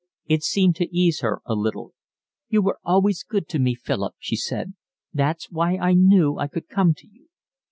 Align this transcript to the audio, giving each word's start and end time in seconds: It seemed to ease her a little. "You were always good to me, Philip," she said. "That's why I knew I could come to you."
It 0.25 0.41
seemed 0.41 0.75
to 0.77 0.89
ease 0.91 1.19
her 1.19 1.43
a 1.45 1.53
little. 1.53 1.93
"You 2.49 2.63
were 2.63 2.79
always 2.83 3.21
good 3.21 3.47
to 3.49 3.59
me, 3.59 3.75
Philip," 3.75 4.15
she 4.17 4.35
said. 4.35 4.73
"That's 5.13 5.51
why 5.51 5.77
I 5.77 5.93
knew 5.93 6.37
I 6.39 6.47
could 6.47 6.69
come 6.69 6.95
to 6.95 7.07
you." 7.07 7.27